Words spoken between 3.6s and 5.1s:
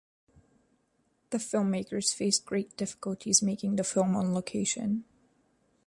the film on location.